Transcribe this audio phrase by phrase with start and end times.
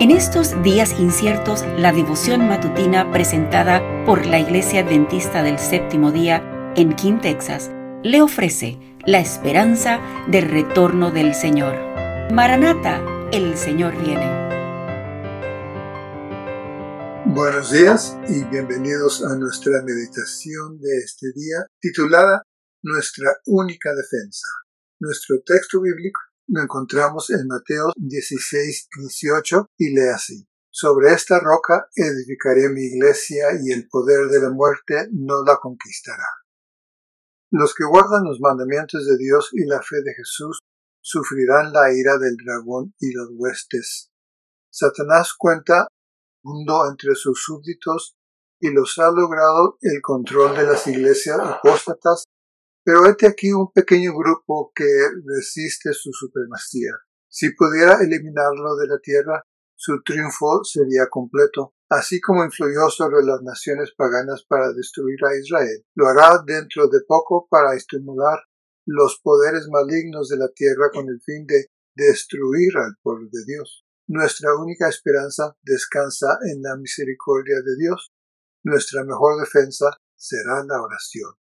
[0.00, 6.72] En estos días inciertos, la devoción matutina presentada por la Iglesia Adventista del Séptimo Día
[6.76, 7.72] en King, Texas,
[8.04, 9.98] le ofrece la esperanza
[10.28, 11.74] del retorno del Señor.
[12.32, 13.02] Maranata,
[13.32, 14.30] el Señor viene.
[17.26, 22.44] Buenos días y bienvenidos a nuestra meditación de este día titulada
[22.84, 24.46] Nuestra única defensa.
[25.00, 30.48] Nuestro texto bíblico lo encontramos en Mateo 16, 18 y lee así.
[30.70, 36.26] Sobre esta roca edificaré mi iglesia y el poder de la muerte no la conquistará.
[37.50, 40.60] Los que guardan los mandamientos de Dios y la fe de Jesús
[41.00, 44.10] sufrirán la ira del dragón y los huestes.
[44.70, 45.88] Satanás cuenta
[46.42, 48.16] mundo entre sus súbditos
[48.60, 52.24] y los ha logrado el control de las iglesias apóstatas
[52.88, 54.88] pero este aquí un pequeño grupo que
[55.26, 56.92] resiste su supremacía.
[57.28, 59.44] Si pudiera eliminarlo de la tierra,
[59.76, 65.84] su triunfo sería completo, así como influyó sobre las naciones paganas para destruir a Israel.
[65.96, 68.38] Lo hará dentro de poco para estimular
[68.86, 73.84] los poderes malignos de la tierra con el fin de destruir al pueblo de Dios.
[74.06, 78.14] Nuestra única esperanza descansa en la misericordia de Dios.
[78.64, 81.34] Nuestra mejor defensa será la oración.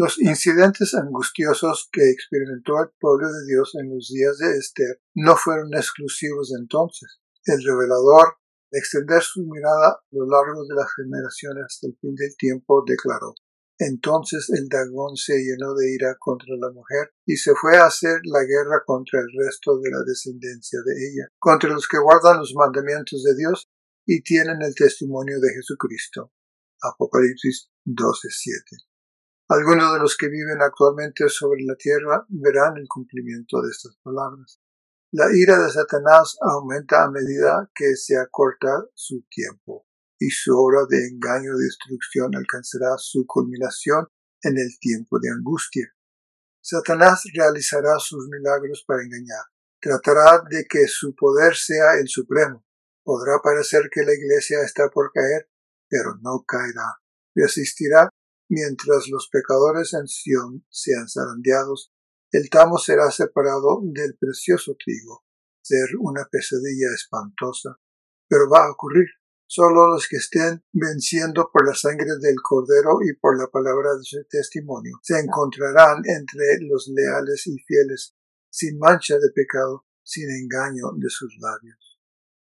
[0.00, 5.36] Los incidentes angustiosos que experimentó el pueblo de Dios en los días de Esther no
[5.36, 7.20] fueron exclusivos entonces.
[7.44, 8.38] El revelador,
[8.70, 12.82] de extender su mirada a lo largo de las generaciones hasta el fin del tiempo,
[12.86, 13.34] declaró
[13.76, 18.20] entonces el dragón se llenó de ira contra la mujer y se fue a hacer
[18.24, 22.54] la guerra contra el resto de la descendencia de ella, contra los que guardan los
[22.54, 23.68] mandamientos de Dios
[24.06, 26.32] y tienen el testimonio de Jesucristo.
[26.80, 28.89] Apocalipsis 12:7.
[29.50, 34.60] Algunos de los que viven actualmente sobre la tierra verán el cumplimiento de estas palabras.
[35.10, 39.88] La ira de Satanás aumenta a medida que se acorta su tiempo,
[40.20, 44.06] y su obra de engaño y destrucción alcanzará su culminación
[44.42, 45.92] en el tiempo de angustia.
[46.62, 49.46] Satanás realizará sus milagros para engañar.
[49.80, 52.64] Tratará de que su poder sea el supremo.
[53.02, 55.50] Podrá parecer que la iglesia está por caer,
[55.88, 57.00] pero no caerá.
[57.34, 58.08] Resistirá
[58.50, 61.92] Mientras los pecadores en Sión sean zarandeados,
[62.32, 65.24] el tamo será separado del precioso trigo.
[65.62, 67.78] Ser una pesadilla espantosa.
[68.28, 69.06] Pero va a ocurrir.
[69.46, 74.02] Solo los que estén venciendo por la sangre del Cordero y por la palabra de
[74.02, 78.16] su testimonio se encontrarán entre los leales y fieles,
[78.50, 82.00] sin mancha de pecado, sin engaño de sus labios.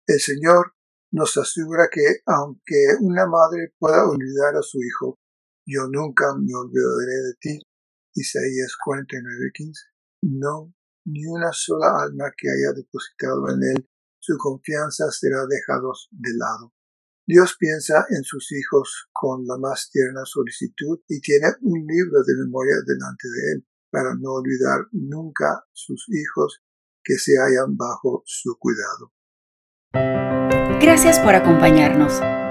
[0.06, 0.74] El Señor
[1.10, 5.18] nos asegura que, aunque una madre pueda olvidar a su hijo,
[5.66, 7.58] yo nunca me olvidaré de ti.
[8.14, 9.72] Isaías 49:15.
[10.22, 10.74] No,
[11.06, 13.90] ni una sola alma que haya depositado en él
[14.20, 16.74] su confianza será dejada de lado.
[17.26, 22.34] Dios piensa en sus hijos con la más tierna solicitud y tiene un libro de
[22.44, 26.62] memoria delante de él para no olvidar nunca sus hijos
[27.02, 29.12] que se hallan bajo su cuidado.
[30.80, 32.39] Gracias por acompañarnos.